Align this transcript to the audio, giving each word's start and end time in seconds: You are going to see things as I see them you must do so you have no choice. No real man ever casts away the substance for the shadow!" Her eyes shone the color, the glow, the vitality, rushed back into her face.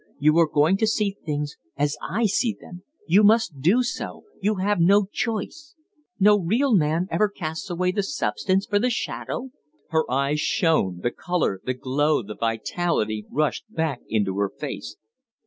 You 0.17 0.39
are 0.39 0.49
going 0.51 0.77
to 0.77 0.87
see 0.87 1.15
things 1.23 1.57
as 1.77 1.95
I 2.01 2.25
see 2.25 2.57
them 2.59 2.81
you 3.05 3.21
must 3.23 3.61
do 3.61 3.83
so 3.83 4.23
you 4.41 4.55
have 4.55 4.79
no 4.79 5.05
choice. 5.13 5.75
No 6.19 6.39
real 6.39 6.73
man 6.73 7.05
ever 7.11 7.29
casts 7.29 7.69
away 7.69 7.91
the 7.91 8.01
substance 8.01 8.65
for 8.65 8.79
the 8.79 8.89
shadow!" 8.89 9.51
Her 9.91 10.09
eyes 10.09 10.39
shone 10.39 11.01
the 11.03 11.11
color, 11.11 11.61
the 11.63 11.75
glow, 11.75 12.23
the 12.23 12.33
vitality, 12.35 13.27
rushed 13.29 13.71
back 13.71 14.01
into 14.09 14.39
her 14.39 14.49
face. 14.49 14.97